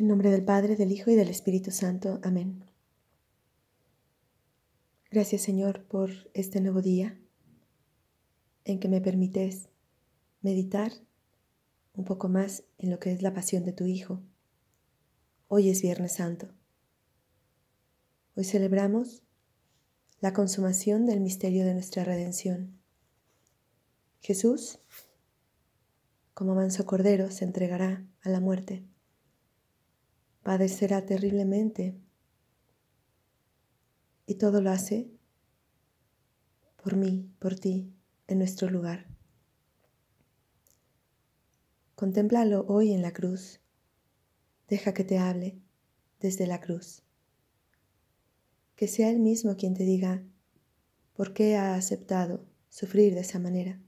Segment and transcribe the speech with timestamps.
[0.00, 2.20] En nombre del Padre, del Hijo y del Espíritu Santo.
[2.22, 2.64] Amén.
[5.10, 7.20] Gracias Señor por este nuevo día
[8.64, 9.68] en que me permites
[10.40, 10.90] meditar
[11.92, 14.22] un poco más en lo que es la pasión de tu Hijo.
[15.48, 16.48] Hoy es Viernes Santo.
[18.36, 19.22] Hoy celebramos
[20.22, 22.80] la consumación del misterio de nuestra redención.
[24.22, 24.78] Jesús,
[26.32, 28.86] como manso cordero, se entregará a la muerte.
[30.42, 31.94] Padecerá terriblemente
[34.26, 35.10] y todo lo hace
[36.82, 37.92] por mí, por ti,
[38.26, 39.06] en nuestro lugar.
[41.94, 43.60] Contémplalo hoy en la cruz.
[44.68, 45.58] Deja que te hable
[46.20, 47.02] desde la cruz.
[48.76, 50.22] Que sea Él mismo quien te diga
[51.12, 53.78] por qué ha aceptado sufrir de esa manera.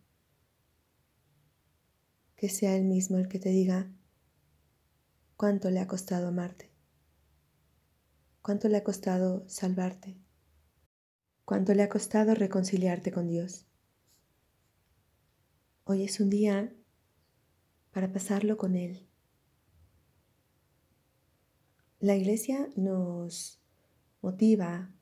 [2.36, 3.90] Que sea Él mismo el que te diga
[5.42, 6.70] cuánto le ha costado amarte,
[8.42, 10.16] cuánto le ha costado salvarte
[11.44, 13.66] cuánto le ha costado reconciliarte con Dios.
[15.82, 16.72] Hoy es un día
[17.90, 19.08] para pasarlo con Él.
[21.98, 23.60] La iglesia nos
[24.20, 24.94] motiva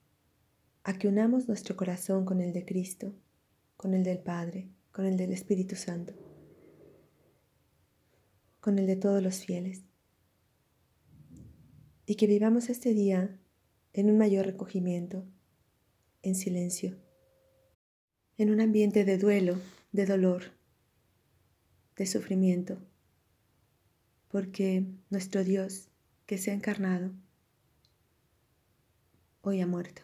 [0.85, 3.15] a que unamos nuestro corazón con el de Cristo,
[3.77, 6.15] con el del Padre, con el del Espíritu Santo,
[8.63, 9.90] con el de todos los fieles.
[12.11, 13.39] Y que vivamos este día
[13.93, 15.25] en un mayor recogimiento
[16.23, 16.99] en silencio,
[18.37, 19.61] en un ambiente de duelo,
[19.93, 20.43] de dolor,
[21.95, 22.79] de sufrimiento,
[24.27, 25.89] porque nuestro Dios
[26.27, 27.13] que se ha encarnado
[29.43, 30.03] hoy ha muerto.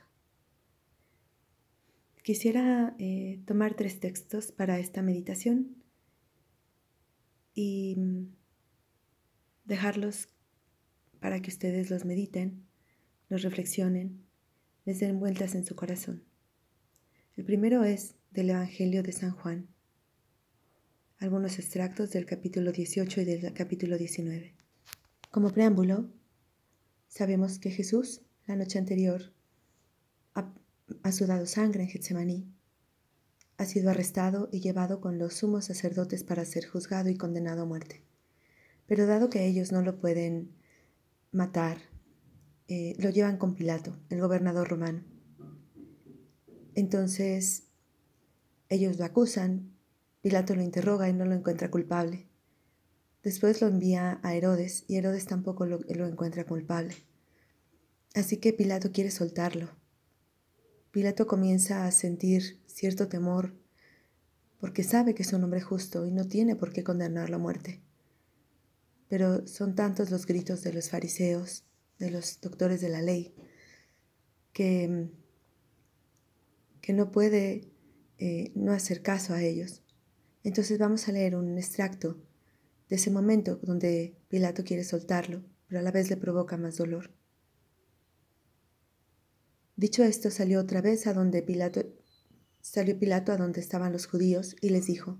[2.23, 5.83] Quisiera eh, tomar tres textos para esta meditación
[7.53, 8.27] y mm,
[9.65, 10.29] dejarlos
[11.27, 12.69] para que ustedes los mediten,
[13.29, 14.25] los reflexionen
[14.85, 16.23] les den vueltas en su corazón.
[17.37, 19.67] El primero es del Evangelio de San Juan,
[21.19, 24.55] algunos extractos del capítulo 18 y del capítulo 19.
[25.33, 26.09] Como preámbulo,
[27.09, 29.33] sabemos que Jesús, la noche anterior,
[30.35, 30.55] ha,
[31.03, 32.47] ha sudado sangre en Getsemaní,
[33.57, 37.67] ha sido arrestado y llevado con los sumos sacerdotes para ser juzgado y condenado a
[37.67, 38.05] muerte.
[38.87, 40.55] Pero dado que ellos no lo pueden
[41.37, 41.79] matar
[42.69, 45.05] eh, lo llevan con Pilato, el gobernador romano.
[46.75, 47.69] Entonces
[48.69, 49.73] ellos lo acusan,
[50.21, 52.27] Pilato lo interroga y no lo encuentra culpable.
[53.23, 56.95] Después lo envía a Herodes y Herodes tampoco lo, lo encuentra culpable.
[58.15, 59.69] Así que Pilato quiere soltarlo.
[60.91, 63.55] Pilato comienza a sentir cierto temor
[64.59, 67.81] porque sabe que es un hombre justo y no tiene por qué condenarlo a muerte.
[69.09, 71.65] Pero son tantos los gritos de los fariseos
[71.99, 73.35] de los doctores de la ley,
[74.53, 75.09] que,
[76.81, 77.71] que no puede
[78.19, 79.83] eh, no hacer caso a ellos.
[80.43, 82.23] Entonces vamos a leer un extracto
[82.89, 87.13] de ese momento donde Pilato quiere soltarlo, pero a la vez le provoca más dolor.
[89.75, 91.85] Dicho esto, salió otra vez a donde Pilato
[92.61, 95.19] salió Pilato a donde estaban los judíos y les dijo: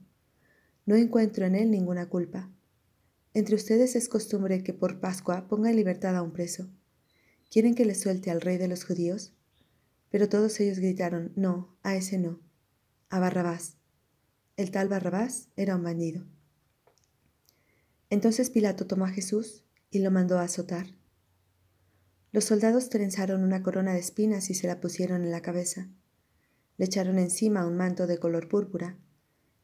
[0.87, 2.51] No encuentro en él ninguna culpa.
[3.37, 6.71] Entre ustedes es costumbre que por Pascua ponga en libertad a un preso.
[7.51, 9.35] ¿Quieren que le suelte al rey de los judíos?
[10.09, 12.41] Pero todos ellos gritaron, no, a ese no,
[13.11, 13.77] a Barrabás.
[14.57, 16.25] El tal Barrabás era un bandido.
[18.09, 20.97] Entonces Pilato tomó a Jesús y lo mandó a azotar.
[22.33, 25.91] Los soldados trenzaron una corona de espinas y se la pusieron en la cabeza.
[26.79, 28.97] Le echaron encima un manto de color púrpura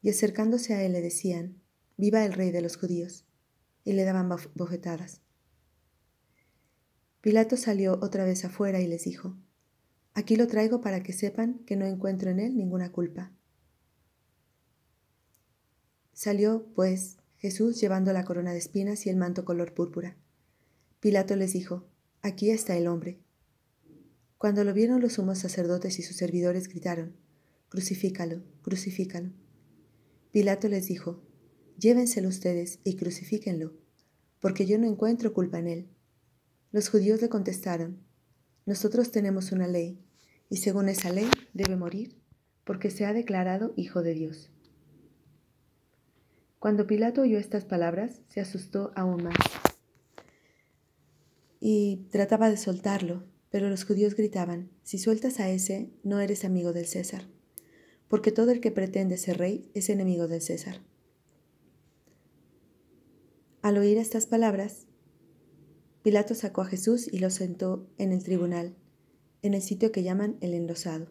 [0.03, 1.59] y acercándose a él le decían,
[1.97, 3.25] Viva el rey de los judíos
[3.83, 5.21] y le daban bofetadas.
[7.21, 9.37] Pilato salió otra vez afuera y les dijo,
[10.13, 13.31] Aquí lo traigo para que sepan que no encuentro en él ninguna culpa.
[16.11, 20.15] Salió, pues, Jesús llevando la corona de espinas y el manto color púrpura.
[20.99, 21.87] Pilato les dijo,
[22.21, 23.19] Aquí está el hombre.
[24.37, 27.15] Cuando lo vieron los sumos sacerdotes y sus servidores gritaron,
[27.69, 29.31] Crucifícalo, crucifícalo.
[30.31, 31.23] Pilato les dijo,
[31.83, 33.73] Llévenselo ustedes y crucifíquenlo,
[34.39, 35.89] porque yo no encuentro culpa en él.
[36.71, 37.99] Los judíos le contestaron,
[38.65, 39.99] Nosotros tenemos una ley,
[40.49, 42.15] y según esa ley debe morir,
[42.63, 44.49] porque se ha declarado hijo de Dios.
[46.57, 49.35] Cuando Pilato oyó estas palabras, se asustó aún más
[51.59, 56.71] y trataba de soltarlo, pero los judíos gritaban, Si sueltas a ese, no eres amigo
[56.71, 57.23] del César,
[58.07, 60.79] porque todo el que pretende ser rey es enemigo del César.
[63.63, 64.87] Al oír estas palabras,
[66.01, 68.75] Pilato sacó a Jesús y lo sentó en el tribunal,
[69.41, 71.07] en el sitio que llaman el enlosado.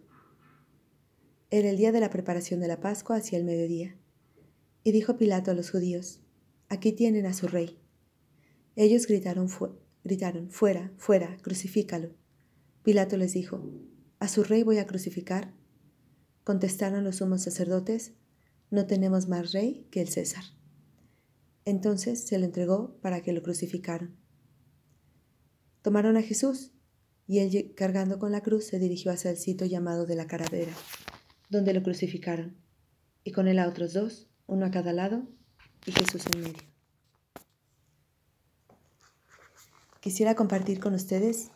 [1.48, 3.96] Era el día de la preparación de la Pascua hacia el mediodía.
[4.84, 6.20] Y dijo Pilato a los judíos,
[6.68, 7.78] Aquí tienen a su rey.
[8.76, 9.48] Ellos gritaron,
[10.04, 12.10] gritaron, Fuera, fuera, crucifícalo.
[12.82, 13.64] Pilato les dijo,
[14.18, 15.54] ¿A su rey voy a crucificar?
[16.44, 18.12] Contestaron los sumos sacerdotes,
[18.70, 20.44] No tenemos más rey que el César.
[21.64, 24.16] Entonces se lo entregó para que lo crucificaran.
[25.82, 26.72] Tomaron a Jesús
[27.26, 30.72] y él, cargando con la cruz, se dirigió hacia el sitio llamado de la caravera,
[31.50, 32.56] donde lo crucificaron,
[33.24, 35.26] y con él a otros dos, uno a cada lado,
[35.86, 36.62] y Jesús en medio.
[40.00, 41.52] Quisiera compartir con ustedes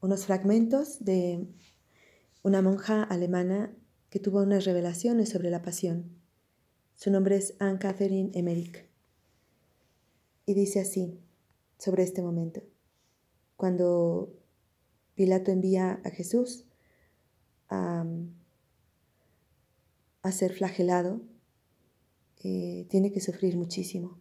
[0.00, 1.48] unos fragmentos de
[2.42, 3.74] una monja alemana
[4.10, 6.16] que tuvo unas revelaciones sobre la pasión.
[6.98, 8.84] Su nombre es Anne-Catherine Emmerich.
[10.46, 11.20] Y dice así
[11.78, 12.60] sobre este momento.
[13.54, 14.34] Cuando
[15.14, 16.64] Pilato envía a Jesús
[17.68, 18.04] a,
[20.32, 21.22] ser flagelado,
[22.42, 24.18] eh, tiene que sufrir muchísimo.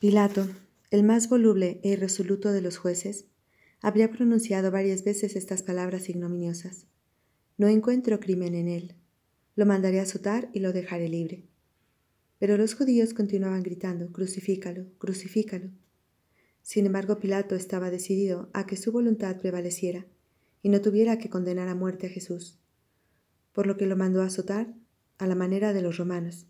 [0.00, 0.48] Pilato,
[0.90, 3.26] el más voluble e irresoluto de los jueces,
[3.80, 6.86] habría pronunciado varias veces estas palabras ignominiosas.
[7.58, 8.94] No encuentro crimen en él.
[9.54, 11.44] Lo mandaré a azotar y lo dejaré libre.
[12.38, 15.70] Pero los judíos continuaban gritando, crucifícalo, crucifícalo.
[16.62, 20.06] Sin embargo, Pilato estaba decidido a que su voluntad prevaleciera
[20.62, 22.58] y no tuviera que condenar a muerte a Jesús,
[23.52, 24.74] por lo que lo mandó a azotar
[25.18, 26.46] a la manera de los romanos.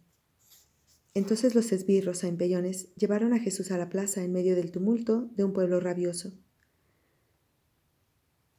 [1.15, 5.31] Entonces los esbirros a empellones llevaron a Jesús a la plaza en medio del tumulto
[5.35, 6.33] de un pueblo rabioso.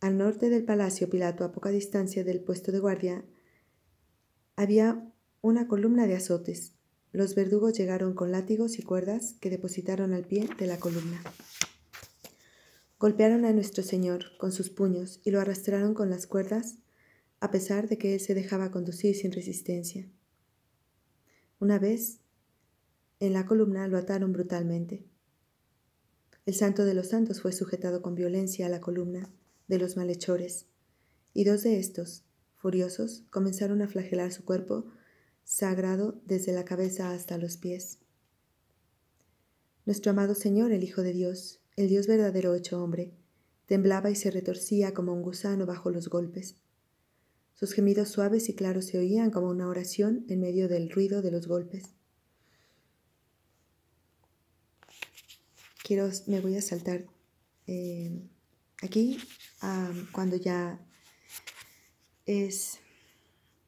[0.04, 3.24] Al norte del palacio Pilato, a poca distancia del puesto de guardia,
[4.58, 5.10] había
[5.40, 6.74] una columna de azotes.
[7.14, 11.24] Los verdugos llegaron con látigos y cuerdas que depositaron al pie de la columna.
[13.00, 16.80] Golpearon a nuestro Señor con sus puños y lo arrastraron con las cuerdas,
[17.40, 20.06] a pesar de que él se dejaba conducir sin resistencia.
[21.62, 22.20] Una vez,
[23.22, 25.06] en la columna lo ataron brutalmente.
[26.46, 29.32] El santo de los santos fue sujetado con violencia a la columna
[29.68, 30.68] de los malhechores,
[31.34, 32.24] y dos de estos,
[32.56, 34.86] furiosos, comenzaron a flagelar su cuerpo
[35.44, 38.00] sagrado desde la cabeza hasta los pies.
[39.86, 43.14] Nuestro amado Señor, el Hijo de Dios, el Dios verdadero hecho hombre,
[43.66, 46.56] temblaba y se retorcía como un gusano bajo los golpes.
[47.54, 51.32] Sus gemidos suaves y claros se oían como una oración en medio del ruido de
[51.32, 51.94] los golpes.
[55.84, 57.06] Quiero, me voy a saltar
[57.68, 58.22] eh,
[58.84, 59.18] Aquí,
[60.12, 60.78] cuando ya
[62.26, 62.80] es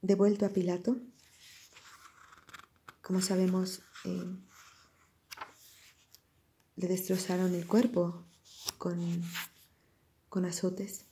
[0.02, 0.98] devuelto a Pilato,
[3.02, 4.36] como sabemos, eh,
[6.76, 8.26] le destrozaron el cuerpo
[8.78, 9.00] con,
[10.28, 11.06] con azotes,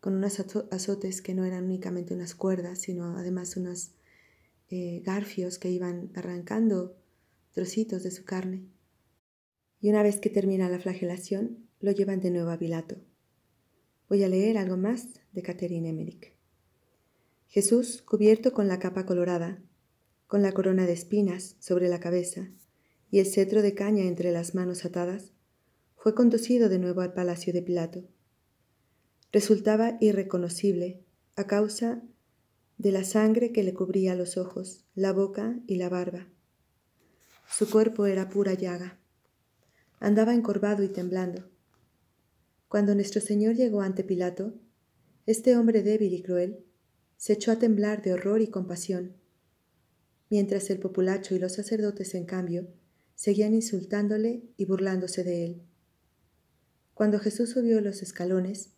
[0.00, 0.38] con unos
[0.70, 3.92] azotes que no eran únicamente unas cuerdas, sino además unos
[4.68, 6.94] eh, garfios que iban arrancando
[7.52, 8.68] trocitos de su carne.
[9.80, 12.96] Y una vez que termina la flagelación, lo llevan de nuevo a Pilato.
[14.08, 16.34] Voy a leer algo más de Catherine Emmerich.
[17.46, 19.62] Jesús, cubierto con la capa colorada,
[20.26, 22.50] con la corona de espinas sobre la cabeza
[23.10, 25.32] y el cetro de caña entre las manos atadas,
[25.96, 28.04] fue conducido de nuevo al palacio de Pilato.
[29.32, 31.02] Resultaba irreconocible
[31.36, 32.02] a causa
[32.76, 36.28] de la sangre que le cubría los ojos, la boca y la barba.
[37.50, 38.98] Su cuerpo era pura llaga.
[40.00, 41.48] Andaba encorvado y temblando.
[42.68, 44.54] Cuando nuestro Señor llegó ante Pilato,
[45.24, 46.64] este hombre débil y cruel
[47.16, 49.16] se echó a temblar de horror y compasión,
[50.28, 52.68] mientras el populacho y los sacerdotes, en cambio,
[53.14, 55.62] seguían insultándole y burlándose de él.
[56.92, 58.74] Cuando Jesús subió los escalones,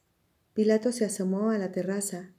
[0.54, 2.32] Pilato se asomó a la terraza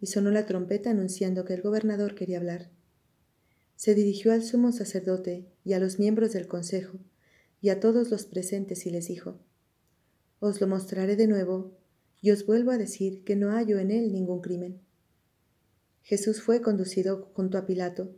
[0.00, 2.70] y sonó la trompeta anunciando que el gobernador quería hablar.
[3.74, 6.98] Se dirigió al sumo sacerdote y a los miembros del consejo
[7.62, 9.40] y a todos los presentes y les dijo,
[10.40, 11.76] os lo mostraré de nuevo,
[12.20, 14.80] y os vuelvo a decir que no hallo en él ningún crimen.
[16.02, 18.16] Jesús fue conducido junto a Pilato,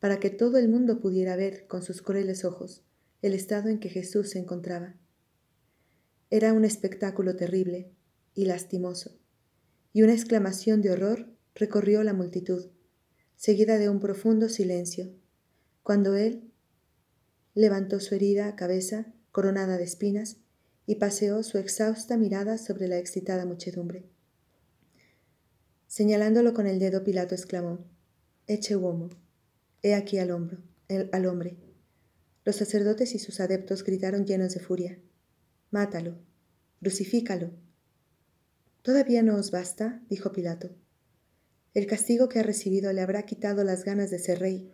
[0.00, 2.84] para que todo el mundo pudiera ver con sus crueles ojos
[3.22, 4.94] el estado en que Jesús se encontraba.
[6.30, 7.90] Era un espectáculo terrible
[8.34, 9.18] y lastimoso,
[9.92, 12.66] y una exclamación de horror recorrió la multitud,
[13.36, 15.14] seguida de un profundo silencio,
[15.82, 16.50] cuando él
[17.54, 20.38] levantó su herida cabeza, coronada de espinas,
[20.86, 24.04] y paseó su exhausta mirada sobre la excitada muchedumbre.
[25.86, 27.84] Señalándolo con el dedo, Pilato exclamó,
[28.46, 29.10] Eche uomo,
[29.82, 30.58] he aquí al, hombro,
[31.12, 31.56] al hombre.
[32.44, 34.98] Los sacerdotes y sus adeptos gritaron llenos de furia,
[35.70, 36.18] Mátalo,
[36.80, 37.50] crucifícalo.
[38.82, 40.02] ¿Todavía no os basta?
[40.10, 40.70] dijo Pilato.
[41.72, 44.72] El castigo que ha recibido le habrá quitado las ganas de ser rey.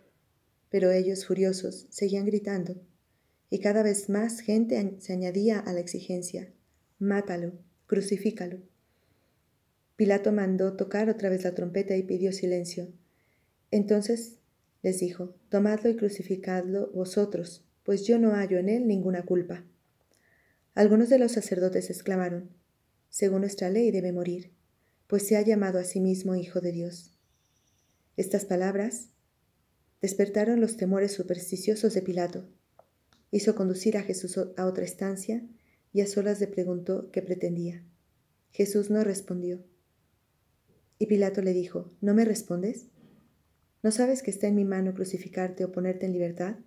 [0.69, 2.81] Pero ellos, furiosos, seguían gritando,
[3.51, 6.51] y cada vez más gente se añadía a la exigencia.
[6.97, 7.51] Mátalo,
[7.85, 8.59] crucifícalo.
[9.97, 12.87] Pilato mandó tocar otra vez la trompeta y pidió silencio.
[13.69, 14.37] Entonces
[14.81, 19.65] les dijo, Tomadlo y crucificadlo vosotros, pues yo no hallo en él ninguna culpa.
[20.73, 22.49] Algunos de los sacerdotes exclamaron,
[23.09, 24.53] Según nuestra ley debe morir,
[25.07, 27.11] pues se ha llamado a sí mismo Hijo de Dios.
[28.15, 29.09] Estas palabras
[30.01, 32.47] despertaron los temores supersticiosos de Pilato.
[33.31, 35.41] Hizo conducir a Jesús a otra estancia
[35.93, 37.83] y a solas le preguntó qué pretendía.
[38.51, 39.63] Jesús no respondió.
[40.99, 42.87] Y Pilato le dijo, ¿no me respondes?
[43.81, 46.57] ¿No sabes que está en mi mano crucificarte o ponerte en libertad?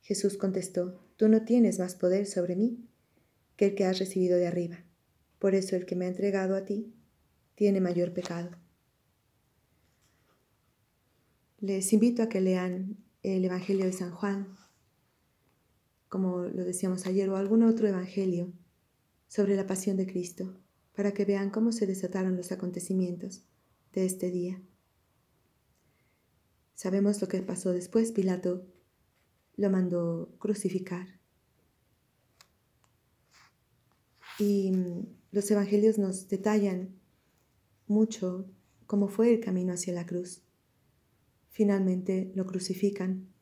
[0.00, 2.88] Jesús contestó, Tú no tienes más poder sobre mí
[3.56, 4.84] que el que has recibido de arriba.
[5.38, 6.92] Por eso el que me ha entregado a ti
[7.54, 8.50] tiene mayor pecado.
[11.60, 14.56] Les invito a que lean el Evangelio de San Juan,
[16.14, 18.52] como lo decíamos ayer, o algún otro Evangelio
[19.26, 20.56] sobre la pasión de Cristo,
[20.94, 23.42] para que vean cómo se desataron los acontecimientos
[23.92, 24.62] de este día.
[26.76, 28.12] Sabemos lo que pasó después.
[28.12, 28.64] Pilato
[29.56, 31.18] lo mandó crucificar.
[34.38, 36.94] Y mm, los evangelios nos detallan
[37.88, 38.48] mucho
[38.86, 40.44] cómo fue el camino hacia la cruz.
[41.50, 43.33] Finalmente lo crucifican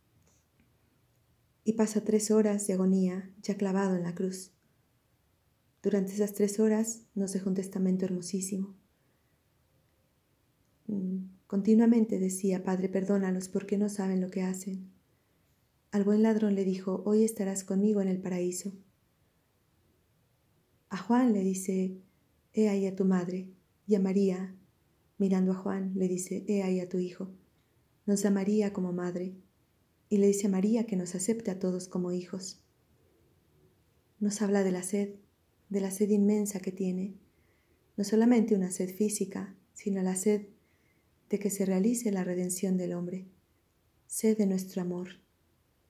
[1.64, 4.52] y pasa tres horas de agonía ya clavado en la cruz.
[5.82, 8.74] Durante esas tres horas nos dejó un testamento hermosísimo.
[10.86, 14.90] Mm, continuamente decía, Padre, perdónalos porque no saben lo que hacen.
[15.90, 18.72] Al buen ladrón le dijo, hoy estarás conmigo en el paraíso.
[20.88, 21.98] A Juan le dice,
[22.52, 23.50] he ahí a tu madre,
[23.86, 24.54] y a María,
[25.18, 27.30] mirando a Juan, le dice, he ahí a tu hijo.
[28.06, 29.34] Nos da María como madre,
[30.12, 32.60] y le dice a María que nos acepte a todos como hijos.
[34.20, 35.14] Nos habla de la sed,
[35.70, 37.14] de la sed inmensa que tiene,
[37.96, 40.48] no solamente una sed física, sino la sed
[41.30, 43.26] de que se realice la redención del hombre,
[44.06, 45.22] sed de nuestro amor.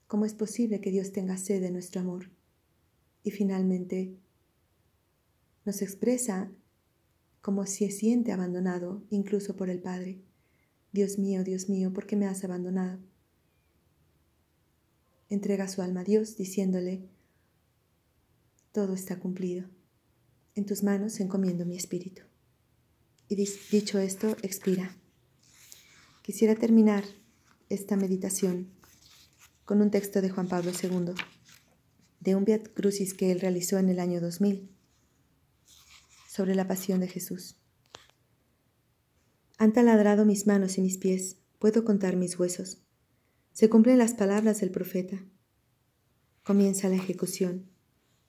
[0.06, 2.30] ¿Cómo es posible que Dios tenga sed de nuestro amor?
[3.24, 4.14] Y finalmente,
[5.64, 6.52] nos expresa
[7.40, 10.22] como si se siente abandonado incluso por el Padre.
[10.92, 13.00] Dios mío, Dios mío, ¿por qué me has abandonado?
[15.32, 17.08] Entrega su alma a Dios diciéndole,
[18.70, 19.66] todo está cumplido.
[20.54, 22.20] En tus manos encomiendo mi espíritu.
[23.28, 23.36] Y
[23.70, 24.94] dicho esto, expira.
[26.20, 27.04] Quisiera terminar
[27.70, 28.68] esta meditación
[29.64, 31.14] con un texto de Juan Pablo II,
[32.20, 34.68] de un Viat Crucis que él realizó en el año 2000
[36.28, 37.56] sobre la pasión de Jesús.
[39.56, 42.81] Han taladrado mis manos y mis pies, puedo contar mis huesos.
[43.52, 45.22] Se cumplen las palabras del profeta.
[46.42, 47.68] Comienza la ejecución.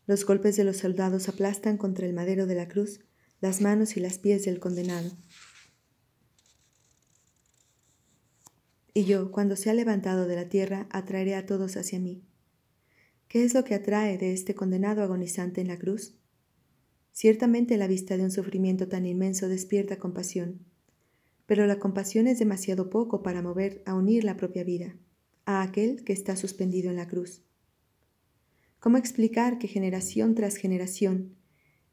[0.05, 2.99] Los golpes de los soldados aplastan contra el madero de la cruz
[3.39, 5.11] las manos y las pies del condenado.
[8.93, 12.25] Y yo, cuando sea levantado de la tierra, atraeré a todos hacia mí.
[13.29, 16.15] ¿Qué es lo que atrae de este condenado agonizante en la cruz?
[17.13, 20.65] Ciertamente la vista de un sufrimiento tan inmenso despierta compasión,
[21.45, 24.97] pero la compasión es demasiado poco para mover a unir la propia vida
[25.45, 27.43] a aquel que está suspendido en la cruz.
[28.79, 31.35] ¿Cómo explicar que generación tras generación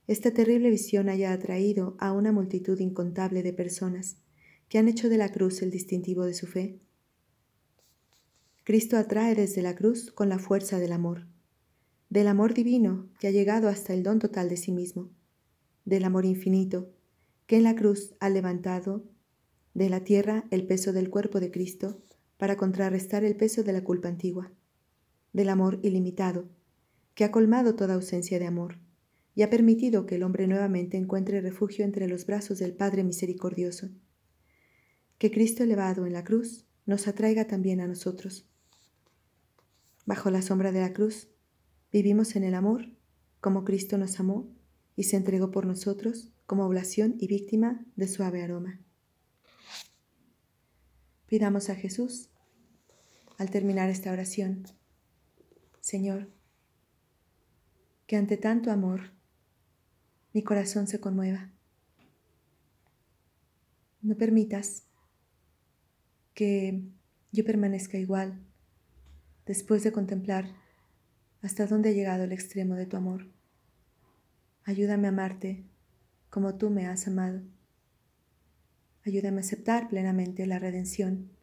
[0.07, 4.17] esta terrible visión haya atraído a una multitud incontable de personas
[4.69, 6.81] que han hecho de la cruz el distintivo de su fe?
[8.65, 11.27] Cristo atrae desde la cruz con la fuerza del amor
[12.11, 15.11] del amor divino que ha llegado hasta el don total de sí mismo,
[15.85, 16.91] del amor infinito
[17.47, 19.05] que en la cruz ha levantado
[19.75, 22.03] de la tierra el peso del cuerpo de Cristo
[22.41, 24.51] para contrarrestar el peso de la culpa antigua,
[25.35, 26.49] del amor ilimitado
[27.15, 28.79] que ha colmado toda ausencia de amor
[29.35, 33.91] y ha permitido que el hombre nuevamente encuentre refugio entre los brazos del Padre misericordioso.
[35.19, 38.49] Que Cristo elevado en la cruz nos atraiga también a nosotros.
[40.07, 41.29] Bajo la sombra de la cruz
[41.93, 42.89] Vivimos en el amor
[43.43, 44.49] como Cristo nos amó
[44.97, 48.81] y se entregó por nosotros como oblación y víctima de suave aroma.
[51.27, 52.30] Pidamos a Jesús
[53.41, 54.65] al terminar esta oración,
[55.81, 56.29] Señor,
[58.07, 59.13] que ante tanto amor
[60.35, 61.51] mi corazón se conmueva.
[64.03, 64.85] No permitas
[66.35, 66.83] que
[67.33, 68.45] yo permanezca igual
[69.47, 70.55] después de contemplar
[71.41, 73.27] hasta dónde ha llegado el extremo de tu amor.
[74.65, 75.65] Ayúdame a amarte
[76.29, 77.41] como tú me has amado.
[79.07, 81.40] Ayúdame a aceptar plenamente la redención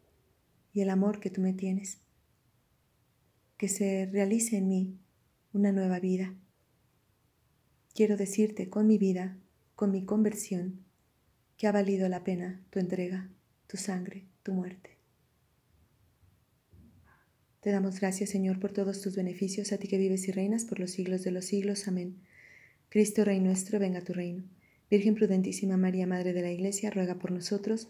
[0.77, 1.98] y el amor que tú me tienes.
[3.57, 5.00] Que se realice en mí
[5.51, 6.36] una nueva vida.
[7.96, 9.39] Quiero decirte con mi vida,
[9.74, 10.86] con mi conversión,
[11.57, 13.27] que ha valido la pena tu entrega,
[13.65, 15.00] tu sangre, tu muerte.
[17.62, 20.79] Te damos gracias, Señor, por todos tus beneficios, a ti que vives y reinas por
[20.79, 21.88] los siglos de los siglos.
[21.88, 22.22] Amén.
[22.89, 24.43] Cristo Rey nuestro, venga a tu reino.
[24.91, 27.89] Virgen prudentísima María, Madre de la Iglesia, ruega por nosotros,